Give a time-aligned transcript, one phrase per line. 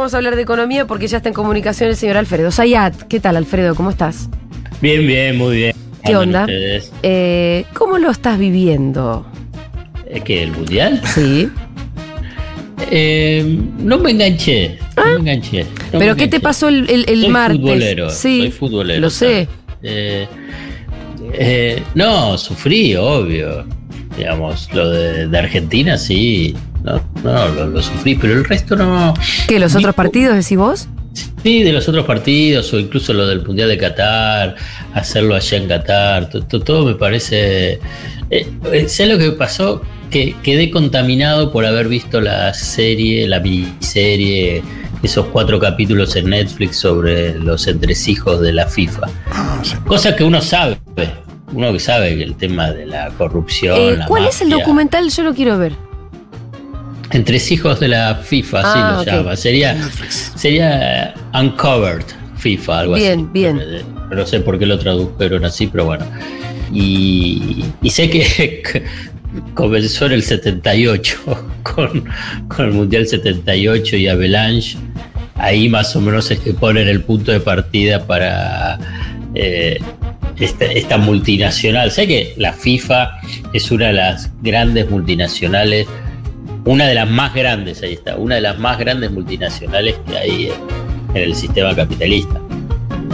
[0.00, 3.02] vamos a hablar de economía porque ya está en comunicación el señor Alfredo Sayat.
[3.02, 3.74] ¿Qué tal, Alfredo?
[3.74, 4.30] ¿Cómo estás?
[4.80, 5.76] Bien, bien, muy bien.
[6.02, 6.46] ¿Qué onda?
[6.48, 9.26] Eh, ¿Cómo lo estás viviendo?
[10.24, 11.02] ¿Qué, el mundial?
[11.14, 11.48] Sí.
[12.92, 13.44] Eh,
[13.78, 14.78] no me enganché.
[14.96, 15.66] No me enganché.
[15.92, 17.60] ¿Pero qué te pasó el, el, el soy martes?
[17.60, 19.00] Futbolero, sí, soy futbolero.
[19.00, 19.46] Lo sé.
[19.82, 20.26] Eh,
[21.34, 23.66] eh, no, sufrí, obvio.
[24.16, 26.56] Digamos, lo de, de Argentina sí.
[26.82, 29.14] No, no lo, lo, sufrí, pero el resto no.
[29.46, 30.88] ¿Qué, los otros partidos decís vos?
[31.42, 34.56] Sí, de los otros partidos, o incluso lo del Mundial de Qatar,
[34.92, 37.80] hacerlo allá en Qatar, todo, todo me parece.
[38.30, 38.46] Eh,
[38.86, 39.82] ¿Sabes lo que pasó?
[40.10, 44.62] Que quedé contaminado por haber visto la serie, la miniserie,
[45.02, 49.08] esos cuatro capítulos en Netflix sobre los entresijos de la FIFA.
[49.86, 50.78] Cosa que uno sabe,
[51.52, 53.76] uno que sabe que el tema de la corrupción.
[53.78, 55.10] Eh, la ¿Cuál es el documental?
[55.10, 55.72] Yo lo quiero ver.
[57.12, 59.06] Entresijos de la FIFA, Ah, así lo ok.
[59.22, 59.36] llama.
[59.36, 59.76] Sería,
[60.36, 62.04] sería Uncovered
[62.36, 63.28] FIFA, algo Bien, así.
[63.32, 63.60] bien.
[63.60, 63.82] Eh,
[64.14, 66.06] No sé por qué lo tradujeron así, pero bueno.
[66.72, 68.62] Y, y sé que
[69.54, 71.18] comenzó en el 78
[71.62, 72.04] con,
[72.48, 74.78] con el Mundial 78 y Avalanche.
[75.36, 78.78] Ahí más o menos es que ponen el punto de partida para
[79.34, 79.78] eh,
[80.38, 81.90] esta, esta multinacional.
[81.90, 83.10] Sé que la FIFA
[83.52, 85.86] es una de las grandes multinacionales,
[86.64, 90.46] una de las más grandes, ahí está, una de las más grandes multinacionales que hay
[90.46, 92.40] en, en el sistema capitalista.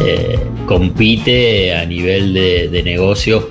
[0.04, 3.44] Eh, compite a nivel de, de negocios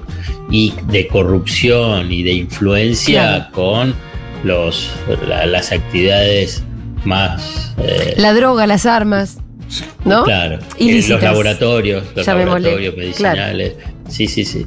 [0.52, 3.52] y de corrupción y de influencia Claro.
[3.52, 3.96] con
[4.44, 4.92] los,
[5.28, 6.64] la- las actividades
[7.04, 9.38] más eh, La droga, las armas.
[10.06, 10.24] ¿No?
[10.24, 11.10] Claro, Ilícitas.
[11.10, 13.74] eh, los laboratorios, los Llamémosle, laboratorios medicinales.
[14.08, 14.66] Sí, sí, sí.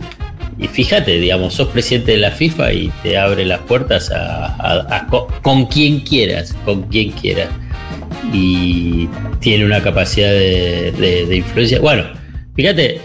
[0.58, 4.96] Y fíjate, digamos, sos presidente de la FIFA y te abre las puertas a, a-
[4.96, 7.48] a co- con quien quieras, con quien quieras.
[8.32, 9.08] Y
[9.40, 11.78] tiene una capacidad de, de- de influencia.
[11.80, 12.04] Bueno,
[12.56, 13.00] fíjate,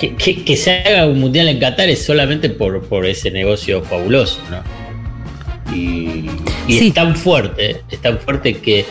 [0.00, 3.82] que, que- que se haga un mundial en Qatar es solamente por, por ese negocio
[3.82, 4.62] fabuloso, ¿no?
[5.74, 6.28] Y,
[6.66, 6.88] y Sí.
[6.88, 8.84] es tan fuerte, es tan fuerte que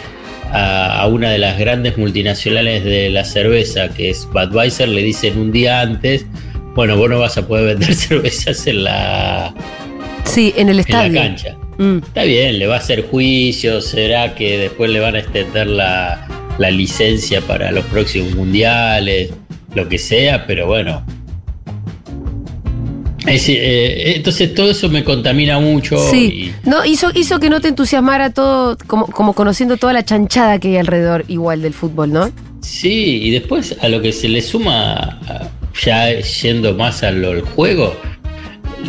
[0.51, 5.37] a, a una de las grandes multinacionales de la cerveza, que es Budweiser, le dicen
[5.37, 6.25] un día antes,
[6.77, 9.53] bueno, vos no vas a poder vender cervezas en la,
[10.23, 11.13] Sí, en el en la estadio.
[11.21, 11.57] cancha.
[11.79, 11.97] Mm.
[11.97, 16.27] Está bien, le va a hacer juicio, será que después le van a extender la,
[16.59, 19.31] la licencia para los próximos mundiales,
[19.75, 21.03] lo que sea, pero bueno.
[23.25, 25.97] Es, eh, entonces todo eso me contamina mucho.
[25.97, 30.59] Sí, no, hizo, hizo que no te entusiasmara todo, como, como conociendo toda la chanchada
[30.59, 32.31] que hay alrededor igual del fútbol, ¿no?
[32.61, 34.93] sí, y después a lo que se le suma,
[35.27, 35.49] a-
[35.83, 37.95] ya yendo más al al juego,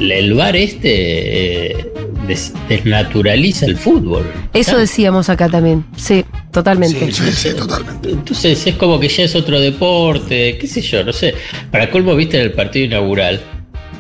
[0.01, 1.87] el bar este eh,
[2.27, 4.25] des- desnaturaliza el fútbol.
[4.53, 4.91] Eso ¿sabes?
[4.91, 5.85] decíamos acá también.
[5.97, 7.11] Sí, totalmente.
[7.13, 8.11] Sí, sí, sí, totalmente.
[8.11, 11.35] Entonces es como que ya es otro deporte, qué sé yo, no sé.
[11.71, 13.41] Para colmo, viste en el partido inaugural,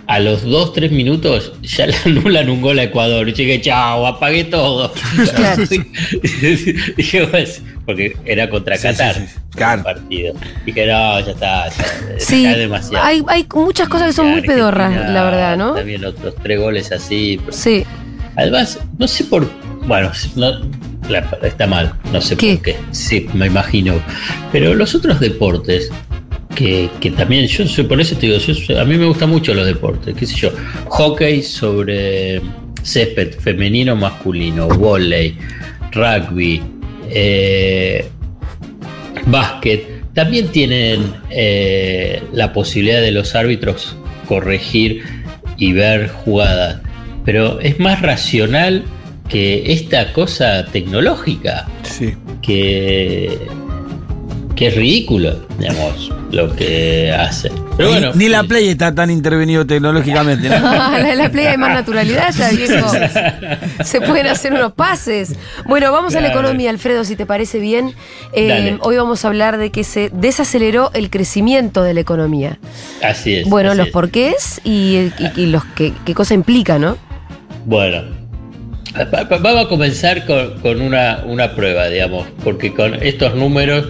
[0.08, 3.28] a los 2-3 minutos ya le anulan un gol a Ecuador.
[3.28, 4.90] Y dije, chao, apagué todo.
[5.36, 5.62] Claro.
[6.96, 9.78] dije, pues, porque era contra Sí, Qatar sí, sí, claro.
[9.78, 10.34] el partido.
[10.66, 11.74] Dije, no, ya está, ya,
[12.18, 13.04] Sí, demasiado.
[13.04, 15.74] hay, hay muchas cosas que son muy pedorras, la verdad, ¿no?
[15.74, 17.40] También otros tres goles así.
[17.50, 17.84] Sí.
[18.36, 19.48] Además, no sé por.
[19.86, 20.50] Bueno, no,
[21.08, 22.54] la- está mal, no sé ¿Qué?
[22.54, 22.76] por qué.
[22.92, 23.94] Sí, me imagino.
[24.52, 25.90] Pero los otros deportes,
[26.58, 29.54] que, que también, yo soy, por eso te digo, yo a mí me gustan mucho
[29.54, 30.50] los deportes, qué sé yo.
[30.88, 32.40] Hockey sobre
[32.82, 35.36] césped, femenino, masculino, volei,
[35.92, 36.60] rugby,
[37.10, 38.08] eh,
[39.26, 43.94] básquet, también tienen eh, la posibilidad de los árbitros
[44.26, 45.04] corregir
[45.58, 46.80] y ver jugadas,
[47.24, 48.82] pero es más racional
[49.28, 52.14] que esta cosa tecnológica, Sí.
[52.42, 53.38] que,
[54.58, 57.48] que es ridículo, digamos, lo que hace.
[57.76, 58.42] Pero Ni- bueno, Ni la.
[58.42, 60.58] Play está tan intervenido tecnológicamente, ¿no?
[60.60, 62.88] la, la play hay más naturalidad ya, viejo.
[63.84, 65.36] Se pueden hacer unos pases.
[65.66, 67.94] Bueno, vamos a la economía, Alfredo, si te parece bien.
[68.32, 72.58] Eh, hoy vamos a hablar de que se desaceleró el crecimiento de la economía.
[73.02, 73.48] Así es.
[73.48, 73.92] Bueno, así los es.
[73.92, 76.96] porqués y, y- y los que, qué cosa implica, ¿no?
[77.64, 78.02] Bueno,
[78.96, 83.86] va- va- vamos a comenzar con, con una, una prueba, digamos, porque con estos números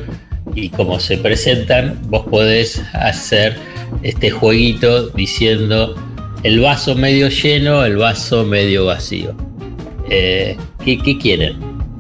[0.55, 3.57] y como se presentan, vos podés hacer
[4.03, 5.95] este jueguito diciendo
[6.43, 9.35] el vaso medio lleno, el vaso medio vacío.
[10.11, 11.57] Eh, ¿qué, qué quieren?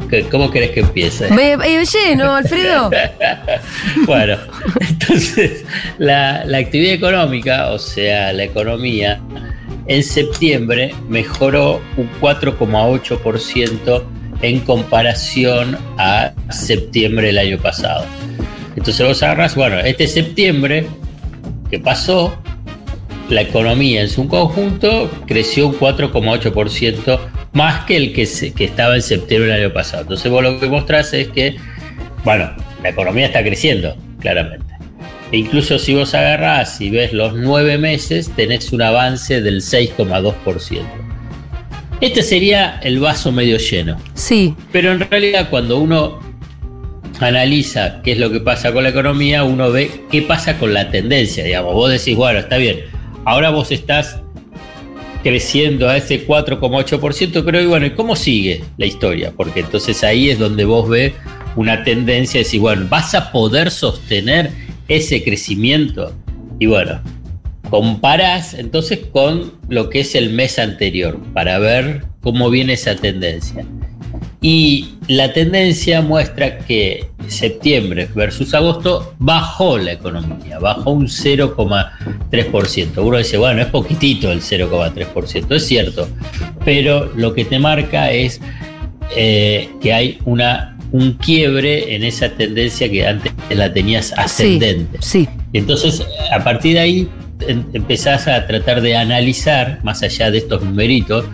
[0.08, 1.28] ¿Qué- ¿Cómo querés que empiece?
[1.30, 2.90] Me, eh, lleno, Alfredo.
[4.06, 4.36] Bueno,
[4.80, 5.64] entonces
[5.98, 9.20] la, la actividad económica, o sea, la economía,
[9.86, 14.02] en septiembre mejoró un 4,8%
[14.42, 18.04] en comparación a septiembre del año pasado.
[18.76, 20.86] Entonces vos agarras, bueno, este septiembre
[21.70, 22.38] que pasó,
[23.28, 27.18] la economía en su conjunto creció un 4,8%
[27.52, 30.02] más que el que, que estaba en septiembre del año pasado.
[30.02, 31.56] Entonces vos lo que mostrás es que,
[32.24, 32.50] bueno,
[32.82, 34.64] la economía está creciendo, claramente.
[35.32, 41.07] E incluso si vos agarrás y ves los nueve meses, tenés un avance del 6,2%.
[42.00, 43.96] Este sería el vaso medio lleno.
[44.14, 44.54] Sí.
[44.72, 46.20] Pero en realidad cuando uno
[47.20, 50.90] analiza qué es lo que pasa con la economía, uno ve qué pasa con la
[50.90, 51.74] tendencia, digamos.
[51.74, 52.80] Vos decís, bueno, está bien,
[53.24, 54.20] ahora vos estás
[55.22, 59.32] creciendo a ese 4,8%, pero bueno, ¿y cómo sigue la historia?
[59.36, 61.12] Porque entonces ahí es donde vos ves
[61.56, 64.52] una tendencia de decir, bueno, ¿vas a poder sostener
[64.86, 66.14] ese crecimiento?
[66.60, 67.00] Y bueno,
[67.70, 73.64] comparás entonces con lo que es el mes anterior para ver cómo viene esa tendencia.
[74.40, 82.98] Y la tendencia muestra que septiembre versus agosto bajó la economía, bajó un 0,3%.
[82.98, 86.08] Uno dice, bueno, es poquitito el 0,3%, es cierto,
[86.64, 88.40] pero lo que te marca es
[89.16, 94.98] eh, que hay una, un quiebre en esa tendencia que antes la tenías ascendente.
[95.00, 97.08] Sí, Entonces, a partir de ahí
[97.46, 101.24] empezás a tratar de analizar, más allá de estos numeritos,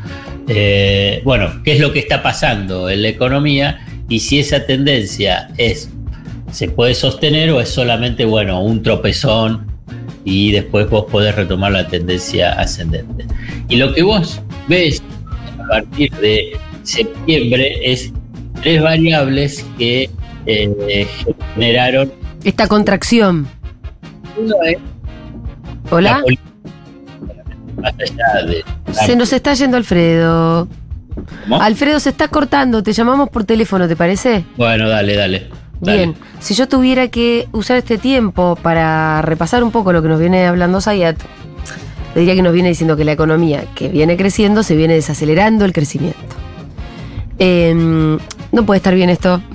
[0.49, 5.49] eh, bueno, qué es lo que está pasando en la economía y si esa tendencia
[5.57, 5.91] es
[6.51, 9.67] se puede sostener o es solamente bueno un tropezón
[10.25, 13.27] y después vos podés retomar la tendencia ascendente.
[13.69, 15.03] Y lo que vos ves
[15.59, 18.13] a partir de septiembre es
[18.63, 20.09] tres variables que
[20.47, 21.07] eh,
[21.55, 22.13] generaron
[22.45, 23.49] esta contracción.
[24.37, 24.79] Uno es
[25.91, 26.23] Hola.
[27.77, 30.69] Más allá de, Se nos está yendo Alfredo.
[31.49, 31.61] ¿Cómo?
[31.61, 34.45] Alfredo se está cortando, te llamamos por teléfono, ¿te parece?
[34.57, 35.49] Bueno, dale, dale.
[35.81, 35.99] dale.
[35.99, 40.19] Bien, si yo tuviera que usar este tiempo para repasar un poco lo que nos
[40.19, 41.17] viene hablando Sayat,
[42.15, 45.65] le diría que nos viene diciendo que la economía que viene creciendo se viene desacelerando
[45.65, 46.37] el crecimiento.
[47.39, 48.19] Em,
[48.53, 49.41] no puede estar bien esto.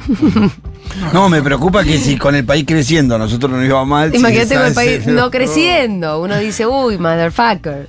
[1.14, 4.12] No, me preocupa que si con el país creciendo nosotros nos iba mal.
[4.12, 6.22] si Imagínate con el país no creciendo.
[6.22, 7.88] Uno dice, uy, motherfucker.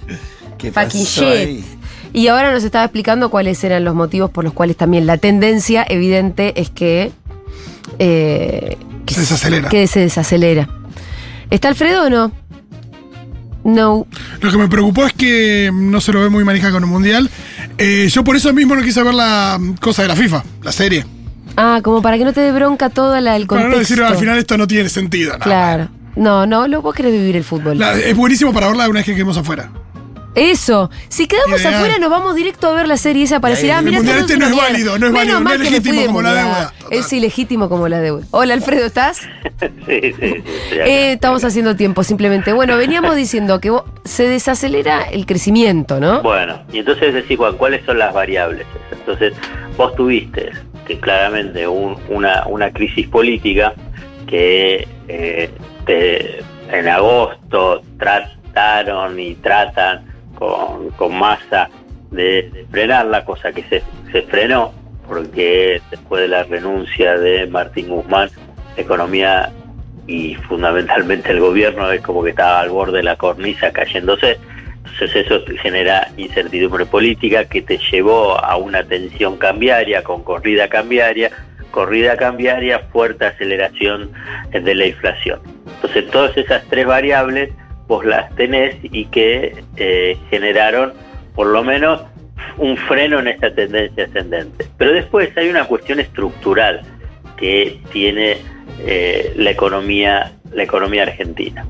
[0.58, 1.32] ¿Qué Fucking pasó shit.
[1.32, 1.64] ahí?
[2.12, 5.85] Y ahora nos estaba explicando cuáles eran los motivos por los cuales también la tendencia
[5.88, 7.12] evidente es que.
[7.99, 8.76] eh,
[9.06, 9.69] que Se desacelera.
[9.69, 10.69] Que se desacelera.
[11.50, 12.32] ¿Está Alfredo o no?
[13.64, 14.06] No.
[14.41, 17.31] Lo que me preocupó es que no se lo ve muy manija con el mundial.
[17.79, 21.05] Eh, yo por eso mismo no quise ver la cosa de la FIFA, la serie.
[21.62, 23.77] Ah, como para que no te dé bronca toda la, el Para contexto.
[23.77, 25.33] no decir al final esto no tiene sentido.
[25.35, 25.39] no.
[25.41, 25.89] Claro.
[26.17, 27.79] No, no, lo vos querés vivir el fútbol.
[27.79, 29.71] La- es buenísimo para verla una vez que quedemos afuera.
[30.35, 30.91] Eso.
[31.09, 31.75] Si quedamos Ideal.
[31.75, 34.37] afuera, nos vamos directo a ver la serie esa para decir, ah, mira, esto este
[34.37, 36.73] no es válido, no es Menos válido, no es legítimo como la deuda.
[36.81, 36.99] Total.
[36.99, 38.25] Es ilegítimo como la deuda.
[38.31, 39.21] Hola, Alfredo, ¿estás?
[39.87, 40.43] Sí, sí, sí.
[40.73, 42.53] Eh, estamos haciendo tiempo, simplemente.
[42.53, 46.23] Bueno, veníamos diciendo que vos- se desacelera el crecimiento, ¿no?
[46.23, 48.67] Bueno, y entonces decís, Juan, ¿cuáles son las variables?
[48.93, 49.33] Entonces,
[49.77, 50.51] vos tuviste
[50.99, 53.75] claramente un- una, una crisis política
[54.27, 55.51] que eh,
[56.73, 60.05] en agosto trataron y tratan
[60.37, 61.69] con, masa
[62.11, 63.83] de, de frenar la cosa que se,
[64.13, 64.73] se frenó,
[65.07, 68.31] porque después de la renuncia de Martín Guzmán,
[68.77, 69.51] economía
[70.07, 74.38] y fundamentalmente el gobierno es como que estaba al borde de la cornisa cayéndose.
[74.85, 81.31] Entonces eso genera incertidumbre política que te llevó a una tensión cambiaria con corrida cambiaria,
[81.71, 84.11] corrida cambiaria, fuerte aceleración
[84.53, 85.41] de la inflación.
[85.77, 87.51] Entonces todas esas tres variables
[87.87, 90.93] vos las tenés y que eh, generaron
[91.35, 92.03] por lo menos
[92.57, 94.67] un freno en esta tendencia ascendente.
[94.77, 96.83] Pero después hay una cuestión estructural
[97.37, 98.39] que tiene
[98.87, 101.67] eh, la economía la economía argentina.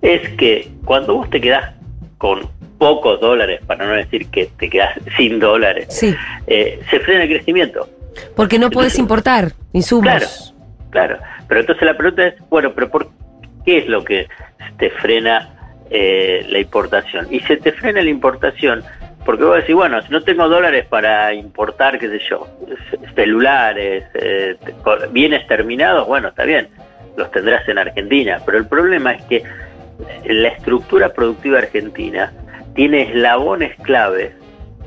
[0.00, 1.74] Es que cuando vos te quedás
[2.22, 2.48] con
[2.78, 6.14] pocos dólares, para no decir que te quedás sin dólares, Sí,
[6.46, 7.88] eh, se frena el crecimiento.
[8.36, 10.04] porque no podés importar insumos.
[10.04, 10.26] Claro,
[10.90, 11.18] claro.
[11.48, 13.08] Pero entonces la pregunta es, bueno, pero ¿por
[13.64, 14.28] qué es lo que
[14.78, 17.26] te frena eh, la importación?
[17.28, 18.84] Y se te frena la importación
[19.24, 22.46] porque vos decís, bueno, si no tengo dólares para importar, qué sé yo,
[23.16, 24.56] celulares, eh,
[25.10, 26.68] bienes terminados, bueno, está bien,
[27.16, 28.40] los tendrás en Argentina.
[28.46, 29.42] Pero el problema es que
[30.24, 32.32] la estructura productiva argentina
[32.74, 34.32] tiene eslabones claves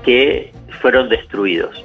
[0.03, 1.83] que fueron destruidos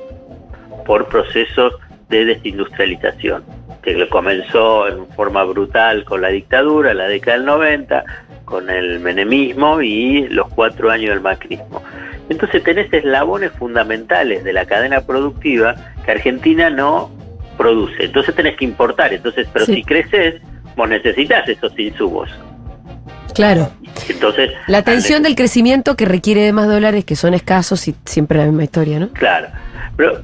[0.86, 1.74] por procesos
[2.08, 3.44] de desindustrialización,
[3.82, 8.04] que comenzó en forma brutal con la dictadura, la década del 90,
[8.44, 11.82] con el menemismo y los cuatro años del macrismo.
[12.28, 15.74] Entonces tenés eslabones fundamentales de la cadena productiva
[16.04, 17.10] que Argentina no
[17.56, 18.04] produce.
[18.04, 19.12] Entonces tenés que importar.
[19.12, 19.74] Entonces, pero Sí.
[19.76, 20.40] si creces,
[20.76, 22.30] vos necesitas esos insumos.
[23.40, 23.70] Claro.
[24.06, 28.36] Entonces, La tensión del crecimiento que requiere de más dólares que son escasos y siempre
[28.36, 29.08] la misma historia, ¿no?
[29.14, 29.48] Claro,
[29.96, 30.20] pero,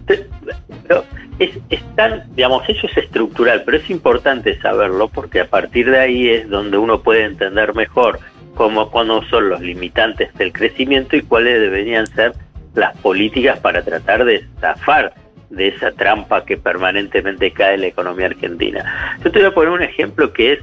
[1.39, 5.99] es, es tan, digamos, eso es estructural, pero es importante saberlo porque a partir de
[5.99, 8.21] ahí es donde uno puede entender mejor
[8.55, 12.35] cómo, cuándo son los limitantes del crecimiento y cuáles deberían ser
[12.75, 15.15] las políticas para tratar de zafar
[15.51, 19.17] de esa trampa que permanentemente cae en la economía argentina.
[19.25, 20.59] Yo te voy a poner un ejemplo que es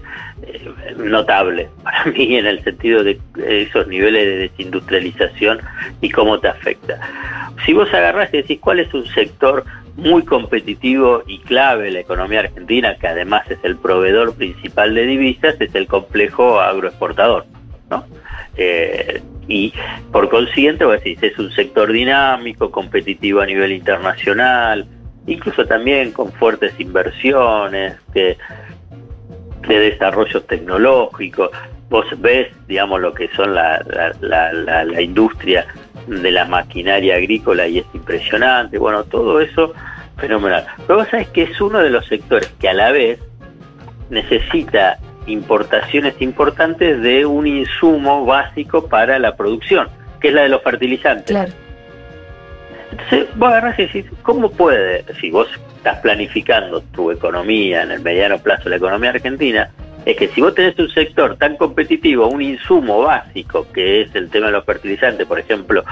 [0.45, 5.59] eh, notable para mí en el sentido de esos niveles de desindustrialización
[6.01, 6.99] y cómo te afecta.
[7.65, 9.63] Si vos agarrás y decís cuál es un sector
[9.95, 15.05] muy competitivo y clave en la economía argentina, que además es el proveedor principal de
[15.05, 17.45] divisas, es el complejo agroexportador.
[17.89, 18.05] ¿no?
[18.55, 19.73] Eh, y
[20.11, 24.87] por consiguiente, vos decís, es un sector dinámico, competitivo a nivel internacional,
[25.27, 28.37] incluso también con fuertes inversiones, que,
[29.67, 31.49] de desarrollos tecnológicos.
[31.89, 33.83] Vos ves, digamos, lo que son la,
[34.21, 35.67] la, la, la, industria
[36.07, 38.77] de la maquinaria agrícola y es impresionante.
[38.77, 39.73] Bueno, todo eso
[40.17, 40.65] fenomenal.
[40.87, 43.19] Pero vos sabés que es uno de los sectores que a la vez
[44.09, 49.87] necesita importaciones importantes de un insumo básico para la producción,
[50.19, 51.27] que es la de los fertilizantes.
[51.27, 51.51] Claro.
[52.91, 58.01] Entonces, vos agarrás y decís, ¿cómo puede, si vos estás planificando tu economía en el
[58.01, 59.69] mediano plazo, la economía argentina,
[60.05, 64.29] es que si vos tenés un sector tan competitivo, un insumo básico, que es el
[64.29, 65.83] tema de los fertilizantes, por ejemplo,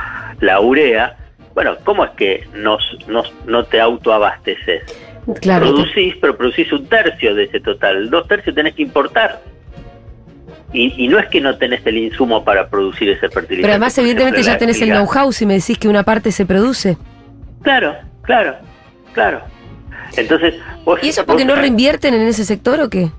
[0.41, 1.15] la urea,
[1.53, 4.83] bueno, ¿cómo es que no, no, no te autoabasteces?
[5.39, 5.67] Claro.
[5.67, 9.41] Producís, pero producís un tercio de ese total, dos tercios tenés que importar.
[10.73, 13.61] Y, y, no es que no tenés el insumo para producir ese fertilizante.
[13.61, 16.97] Pero además, evidentemente, ya tenés el know-how si me decís que una parte se produce.
[17.61, 18.55] Claro, claro,
[19.13, 19.41] claro.
[20.15, 23.11] Entonces, vos, ¿Y eso porque vos, no reinvierten en ese sector o qué?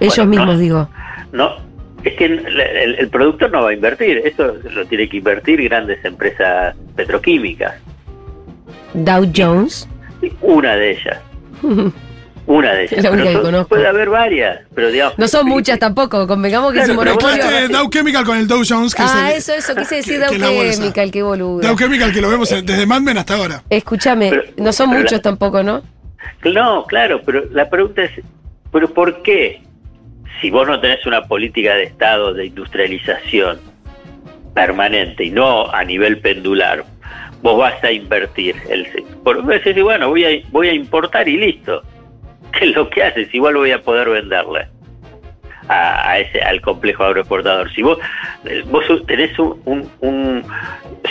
[0.00, 0.58] Ellos Bueno, mismos, no.
[0.60, 0.88] digo.
[1.32, 1.56] No,
[2.04, 5.62] es que el, el- el productor no va a invertir, eso lo tiene que invertir
[5.64, 7.74] grandes empresas petroquímicas.
[8.92, 9.88] Dow Jones.
[10.40, 11.18] Una de ellas,
[12.46, 12.92] una de ellas.
[12.98, 13.68] Es la única Pero que son- conozco.
[13.68, 15.18] Puede haber varias, pero digamos.
[15.18, 17.68] No son muchas tampoco, convengamos que es un Claro, pero monopolio.
[17.78, 20.38] Dow Chemical con el Dow Jones, que Ah, es el, eso, eso, quise decir que-
[20.38, 20.70] Dow.
[20.72, 21.60] Chemical, qué boludo.
[21.60, 23.62] Dow Chemical que lo vemos desde Mad Men hasta ahora.
[23.70, 25.82] Escúchame, Pero- no son la- muchos tampoco, ¿no?
[26.44, 28.12] No, claro, pero la pregunta es,
[28.72, 29.62] ¿pero por qué?
[30.40, 33.60] Si vos no tenés una política de Estado de industrialización
[34.54, 36.84] permanente y no a nivel pendular,
[37.42, 38.56] vos vas a invertir.
[38.68, 38.86] El,
[39.22, 41.82] por vos decís, bueno, voy a, voy a importar y listo.
[42.52, 43.32] ¿Qué es lo que haces?
[43.34, 44.66] Igual voy a poder venderle
[45.68, 47.72] a, ese al complejo agroexportador.
[47.72, 47.98] Si vos,
[48.44, 50.44] eh, vos tenés un, un-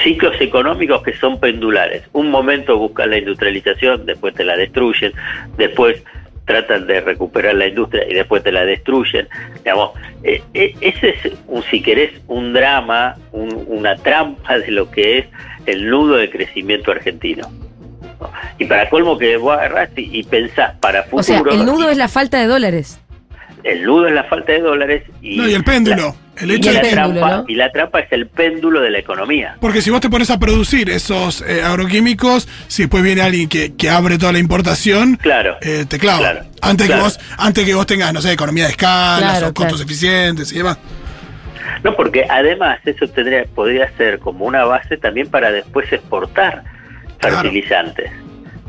[0.04, 2.04] ciclos económicos que son pendulares.
[2.14, 5.12] Un momento buscan la industrialización, después te la destruyen,
[5.58, 6.04] después
[6.46, 9.28] tratan de recuperar la industria y después te la destruyen.
[9.64, 9.92] Digamos,
[10.24, 15.18] eh, eh, ese es, un, si querés, un drama, un- una trampa de lo que
[15.20, 15.26] es
[15.66, 17.50] el nudo de crecimiento argentino.
[18.20, 18.32] ¿no?
[18.60, 21.20] Y para colmo que vos agarrás y, y pensás para futuro...
[21.22, 23.00] O sea, el nudo es la falta de dólares.
[23.64, 25.38] El nudo es la falta de dólares y...
[25.38, 26.16] No, y el péndulo.
[26.38, 26.90] El y hecho Y la que.
[26.90, 27.46] trampa, ¿no?
[27.48, 29.58] y la trampa es el péndulo de la economía.
[29.62, 33.76] Porque si vos te pones a producir esos eh, agroquímicos, si después viene alguien que,
[33.76, 35.58] que abre toda la importación, Claro.
[35.62, 36.20] eh, te clava.
[36.20, 37.02] Claro, antes, claro.
[37.02, 39.84] que vos, antes que vos tengas, no sé, economía de escalas Claro, o costos claro.
[39.92, 40.78] eficientes y demás.
[41.84, 46.64] No, porque además eso tendría, podría ser como una base también para después exportar
[47.20, 47.36] Claro.
[47.42, 48.12] fertilizantes.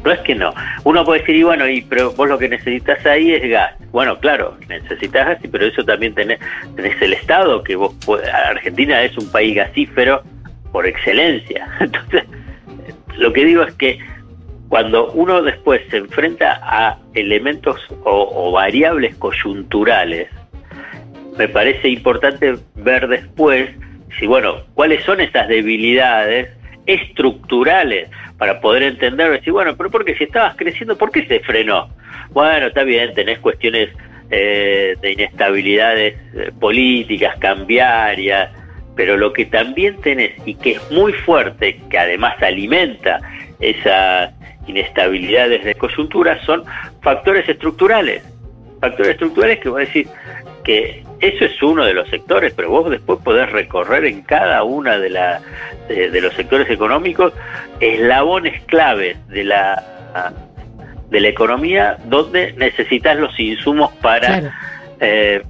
[0.05, 0.53] No es que no.
[0.85, 3.75] Uno puede decir, y bueno, y, pero vos lo que necesitas ahí es gas.
[3.93, 6.41] Bueno, claro, necesitas gas, pero eso también tenés,
[6.75, 7.95] tenés el Estado, que vos
[8.49, 10.23] Argentina es un país gasífero
[10.73, 11.69] por excelencia.
[11.81, 12.25] Entonces,
[13.17, 13.99] lo que digo es que
[14.69, 20.29] cuando uno después se enfrenta a elementos o, o variables coyunturales,
[21.37, 23.71] me parece importante ver después
[24.19, 26.49] si, bueno, cuáles son esas debilidades
[26.87, 28.09] estructurales
[28.39, 31.91] para poder entender, decir, bueno, pero porque si estabas creciendo, ¿por qué se frenó?
[32.31, 33.91] Bueno, está bien, tenés cuestiones
[34.31, 38.51] eh, de inestabilidades eh, políticas, cambiarias,
[38.97, 43.21] pero lo que también tenés y que es muy fuerte, que además alimenta
[43.61, 44.33] esas
[44.67, 46.65] inestabilidades de coyuntura, son
[47.03, 48.23] factores estructurales.
[48.81, 50.09] Factores estructurales que voy a decir
[50.65, 54.99] que eso es uno de los sectores, pero vos después podés recorrer en cada una
[54.99, 55.41] de, la,
[55.88, 57.33] de, de los sectores económicos
[57.81, 59.83] eslabones claves de la
[61.09, 64.50] de la economía donde necesitas los insumos para Claro.
[65.00, 65.43] eh,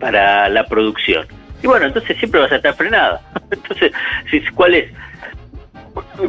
[0.00, 1.26] para la producción.
[1.62, 3.20] Y bueno, entonces siempre vas a estar frenado.
[3.52, 3.92] Entonces,
[4.54, 4.90] ¿cuál es?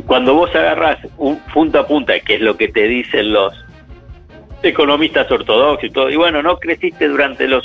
[0.05, 3.53] Cuando vos agarrás un punto a punta, que es lo que te dicen los
[4.61, 7.63] economistas ortodoxos y todo, y bueno, no creciste durante los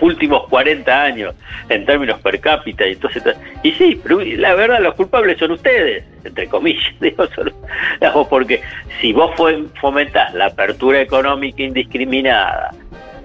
[0.00, 1.34] últimos 40 años
[1.68, 3.22] en términos per cápita y entonces
[3.62, 7.52] y sí pero la verdad los culpables son ustedes entre comillas digo son-
[8.00, 8.60] digamos, porque
[9.00, 9.32] si vos
[9.80, 12.70] fomentás la apertura económica indiscriminada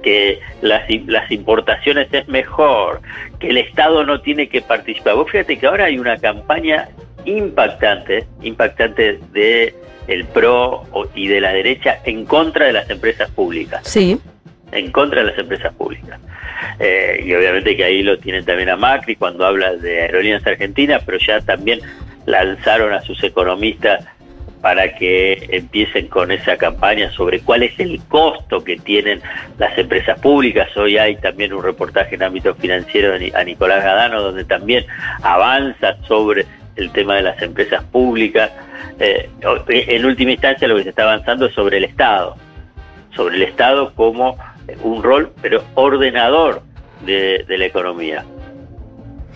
[0.03, 3.01] que las, las importaciones es mejor
[3.39, 6.89] que el Estado no tiene que participar vos fíjate que ahora hay una campaña
[7.25, 9.75] impactante impactante de
[10.07, 14.19] el pro y de la derecha en contra de las empresas públicas Sí.
[14.71, 16.19] En contra de las empresas públicas.
[16.79, 21.03] Eh, y obviamente que ahí lo tienen también a Macri cuando habla de aerolíneas argentinas,
[21.05, 21.79] pero ya también
[22.25, 24.05] lanzaron a sus economistas
[24.61, 29.19] para que empiecen con esa campaña sobre cuál es el costo que tienen
[29.57, 30.69] las empresas públicas.
[30.77, 34.85] Hoy hay también un reportaje en ámbito financiero a Nicolás Gadano donde también
[35.23, 38.51] avanza sobre el tema de las empresas públicas.
[38.99, 39.29] Eh,
[39.67, 42.37] en última instancia lo que se está avanzando es sobre el Estado
[43.15, 44.37] sobre el Estado como
[44.83, 46.61] un rol, pero ordenador
[47.05, 48.25] de, la economía.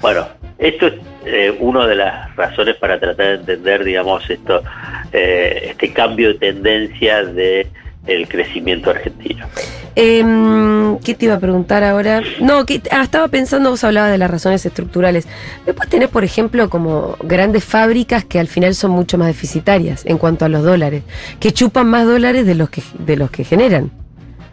[0.02, 0.28] Bueno,
[0.58, 0.94] esto es
[1.26, 4.62] eh, una de las razones para tratar de entender, digamos, esto,
[5.12, 7.68] eh, este cambio de tendencia de
[8.08, 9.48] el crecimiento argentino.
[9.96, 12.22] Em, ¿Qué te iba a preguntar ahora?
[12.42, 15.28] No, que, ah, estaba pensando, vos hablabas de las razones estructurales.
[15.66, 20.18] Después tenés, por ejemplo, como grandes fábricas que al final son mucho más deficitarias en
[20.18, 21.04] cuanto a los dólares,
[21.40, 23.92] que chupan más dólares de los que, de los que generan.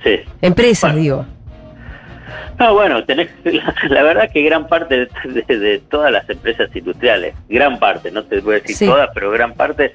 [0.02, 0.20] Sí.
[0.40, 1.02] Empresas, Bueno.
[1.02, 1.26] digo.
[2.58, 6.68] No, bueno, tenés, la, la verdad que gran parte de, de- de todas las empresas
[6.74, 8.86] industriales, gran parte, no te voy a decir Sí.
[8.86, 9.92] todas, pero gran parte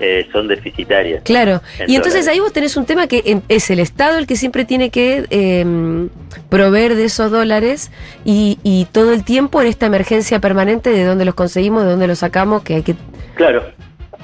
[0.00, 1.22] eh, son deficitarias.
[1.22, 1.62] Claro.
[1.78, 4.64] En Y entonces ahí vos tenés un tema que es el Estado el que siempre
[4.64, 6.08] tiene que em,
[6.48, 7.90] proveer de esos dólares
[8.24, 12.06] y, y todo el tiempo en esta emergencia permanente de dónde los conseguimos, de dónde
[12.06, 12.94] los sacamos, que hay que...
[13.34, 13.62] Claro,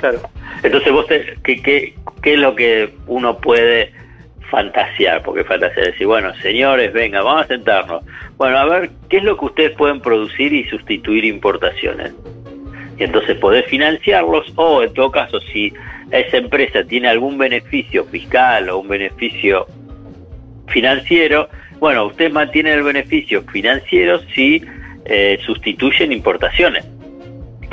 [0.01, 0.21] claro.
[0.63, 3.93] Entonces vos, te, ¿qué, qué, qué es lo que uno puede
[4.51, 5.23] fantasear?
[5.23, 8.05] Porque fantasear decir, bueno, señores, venga, vamos a sentarnos.
[8.37, 12.13] Bueno, a ver, ¿qué es lo que ustedes pueden producir y sustituir importaciones?
[12.99, 15.73] Y entonces poder financiarlos o, en todo caso, si
[16.11, 19.67] esa empresa tiene algún beneficio fiscal o un beneficio
[20.69, 24.65] financiero, bueno, usted mantiene el beneficio financiero si
[25.05, 26.85] eh, sustituyen importaciones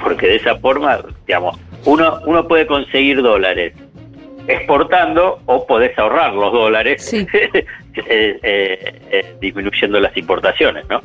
[0.03, 3.73] porque de esa forma, digamos, uno, uno puede conseguir dólares
[4.47, 7.25] exportando o podés ahorrar los dólares Sí.
[7.33, 7.65] eh,
[8.05, 11.01] eh, eh, disminuyendo las importaciones, ¿no?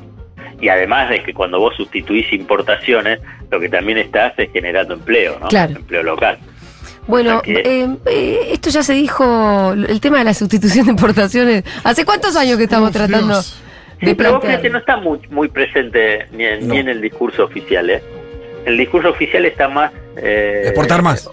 [0.60, 3.20] Y además de que cuando vos sustituís importaciones,
[3.50, 5.46] lo que también estás es generando empleo, ¿no?
[5.48, 5.76] Claro.
[5.76, 6.38] Empleo local.
[7.06, 10.90] Bueno, O sea que- eh, esto ya se dijo, el tema de la sustitución de
[10.92, 11.64] importaciones.
[11.84, 13.62] ¿Hace cuántos años que estamos tratando Dios.
[14.00, 16.74] de Sí, pero fíjate, no está muy, muy presente ni en, No.
[16.74, 18.02] ni en el discurso oficial, ¿eh?
[18.66, 19.92] El discurso oficial está más...
[20.16, 21.30] eh, Exportar más.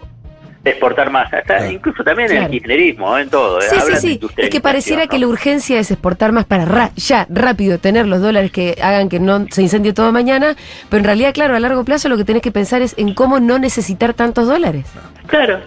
[0.65, 1.71] Exportar más, hasta Claro.
[1.71, 3.21] incluso también en el kirchnerismo, ¿eh?
[3.21, 3.59] en todo.
[3.59, 3.63] ¿eh?
[3.69, 4.19] Sí, sí, Hablan sí.
[4.37, 8.19] Es que pareciera que la urgencia es exportar más para ra- ya, rápido, tener los
[8.19, 10.55] dólares que hagan que no se incendie todo mañana.
[10.89, 13.39] Pero en realidad, claro, a largo plazo lo que tenés que pensar es en cómo
[13.39, 14.85] no necesitar tantos dólares.
[15.27, 15.59] Claro,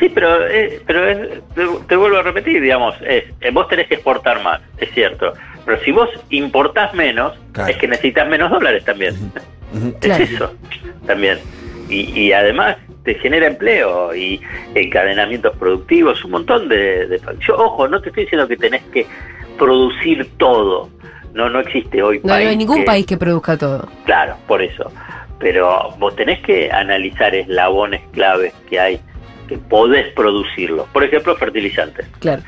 [0.00, 3.86] sí, pero, eh, pero es- te, te vuelvo a repetir, digamos, es, eh, vos tenés
[3.86, 5.34] que exportar más, es cierto.
[5.66, 7.70] Pero si vos importás menos, Claro.
[7.70, 9.14] es que necesitas menos dólares también.
[10.00, 10.54] Es eso,
[11.06, 11.38] también.
[11.90, 12.76] Y, y además
[13.08, 14.38] te genera empleo y
[14.74, 17.18] encadenamientos productivos, un montón de, de...
[17.40, 19.06] Yo, ojo, no te estoy diciendo que tenés que
[19.56, 20.90] producir todo.
[21.32, 23.88] No, no existe hoy No, no hay ningún que- país que produzca todo.
[24.04, 24.92] Claro, por eso.
[25.38, 29.00] Pero vos tenés que analizar eslabones claves que hay,
[29.48, 30.86] que podés producirlos.
[30.88, 32.06] Por ejemplo, fertilizantes.
[32.20, 32.42] Claro.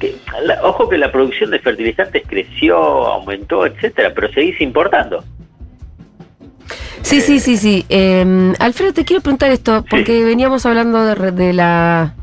[0.00, 5.22] Que, la- ojo que la producción de fertilizantes creció, aumentó, etcétera, pero seguís importando.
[7.06, 7.86] Sí, sí, sí, sí.
[7.88, 12.14] Eh, Alfredo, te quiero preguntar esto, porque veníamos hablando de, de la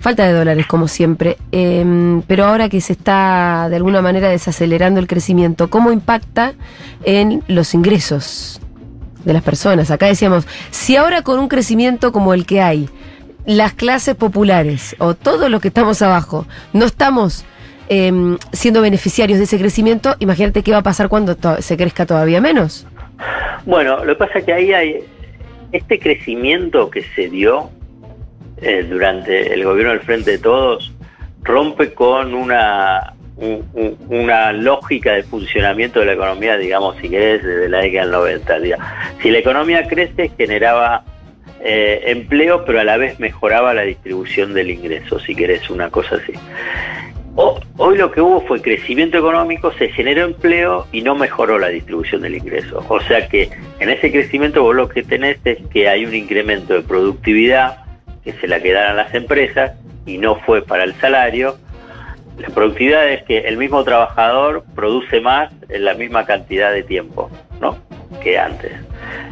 [0.00, 5.00] falta de dólares, como siempre, Eh, pero ahora que se está de alguna manera desacelerando
[5.00, 6.52] el crecimiento, ¿cómo impacta
[7.04, 8.60] en los ingresos
[9.24, 9.90] de las personas?
[9.90, 12.90] Acá decíamos, si ahora con un crecimiento como el que hay,
[13.46, 17.46] las clases populares o todos los que estamos abajo no estamos
[17.88, 18.12] eh,
[18.52, 22.86] siendo beneficiarios de ese crecimiento, imagínate qué va a pasar cuando se crezca todavía menos.
[23.64, 25.04] Bueno, lo que pasa es que ahí hay
[25.72, 27.70] este crecimiento que se dio
[28.60, 30.92] eh, durante el gobierno del Frente de Todos
[31.42, 37.40] rompe con una un- un- una lógica de funcionamiento de la economía, digamos, si querés,
[37.44, 38.58] desde la década del 90.
[38.58, 38.78] diga.
[39.22, 41.04] Si la economía crece, generaba
[41.60, 46.16] eh, empleo, pero a la vez mejoraba la distribución del ingreso, si querés, una cosa
[46.16, 46.32] así.
[47.40, 51.68] Ho- hoy lo que hubo fue crecimiento económico, se generó empleo y no mejoró la
[51.68, 52.84] distribución del ingreso.
[52.88, 53.48] O sea que
[53.78, 57.84] en ese crecimiento vos lo que tenés es que hay un incremento de productividad
[58.24, 59.72] que se la quedaron las empresas
[60.04, 61.56] y no fue para el salario.
[62.38, 67.30] La productividad es que el mismo trabajador produce más en la misma cantidad de tiempo,
[67.60, 67.78] ¿no?
[68.22, 68.72] Que antes.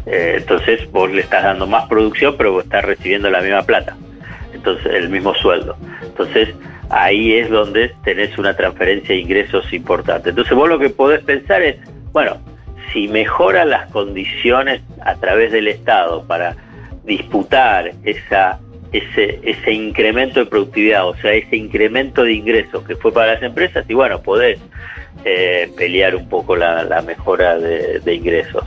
[0.06, 3.96] Eh, entonces vos le estás dando más producción, pero vos estás recibiendo la misma plata.
[4.52, 5.76] Entonces, el mismo sueldo.
[6.02, 6.48] Entonces,
[6.90, 10.30] ahí es donde tenés una transferencia de ingresos importante.
[10.30, 11.76] Entonces, vos lo que podés pensar es,
[12.12, 12.38] bueno,
[12.92, 16.56] si mejoran las condiciones a través del Estado para
[17.04, 18.60] disputar esa
[18.92, 23.42] ese, ese incremento de productividad, o sea, ese incremento de ingresos que fue para las
[23.42, 24.58] empresas, y bueno, podés
[25.24, 28.64] eh, pelear un poco la, la mejora de, de ingresos.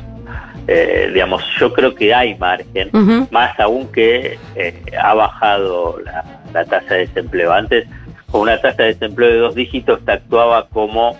[0.67, 2.91] Eh, digamos, yo creo que hay margen,
[3.31, 7.51] más aún que eh, ha bajado la, la tasa de desempleo.
[7.51, 7.87] Antes,
[8.31, 11.17] con una tasa de desempleo de dos dígitos, te actuaba como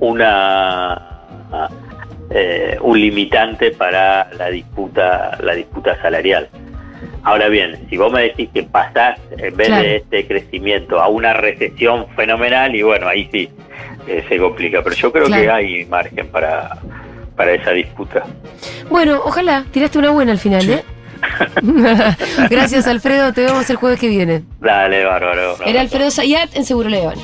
[0.00, 1.02] una
[2.30, 6.48] eh, un limitante para la disputa la disputa salarial.
[7.22, 9.82] Ahora bien, si vos me decís que pasás en vez Claro.
[9.82, 13.48] de este crecimiento a una recesión fenomenal, y bueno, ahí sí
[14.06, 14.82] eh, se complica.
[14.82, 16.78] Pero yo creo que hay margen para,
[17.34, 18.24] para esa disputa.
[18.88, 20.84] Bueno, ojalá, tiraste una buena al final, ¿eh?
[22.50, 23.32] Gracias, Alfredo.
[23.32, 24.44] Te vemos el jueves que viene.
[24.60, 25.56] Dale, bárbaro.
[25.64, 27.14] Era Alfredo Zayat en Seguro León.